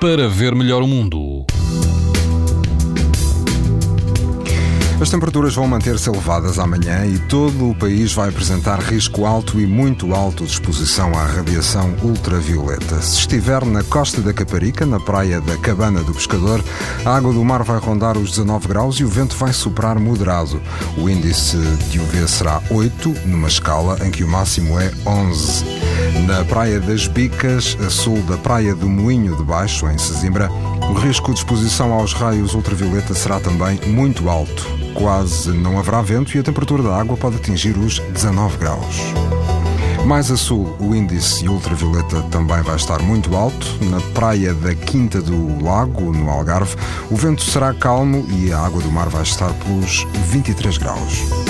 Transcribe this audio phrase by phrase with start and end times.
[0.00, 1.44] para ver melhor o mundo.
[4.98, 9.66] As temperaturas vão manter-se elevadas amanhã e todo o país vai apresentar risco alto e
[9.66, 13.00] muito alto de exposição à radiação ultravioleta.
[13.02, 16.64] Se estiver na costa da Caparica, na praia da Cabana do Pescador,
[17.04, 20.62] a água do mar vai rondar os 19 graus e o vento vai soprar moderado.
[20.96, 21.58] O índice
[21.90, 25.79] de UV será 8, numa escala em que o máximo é 11.
[26.26, 30.50] Na Praia das Bicas, a sul da Praia do Moinho de Baixo, em Sesimbra,
[30.90, 36.36] o risco de exposição aos raios ultravioleta será também muito alto quase não haverá vento
[36.36, 38.96] e a temperatura da água pode atingir os 19 graus.
[40.04, 43.66] Mais a sul, o índice ultravioleta também vai estar muito alto.
[43.84, 46.74] Na praia da Quinta do Lago, no Algarve,
[47.10, 51.49] o vento será calmo e a água do mar vai estar pelos 23 graus.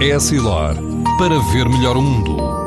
[0.00, 0.76] Essilor,
[1.18, 2.63] para ver melhor o mundo.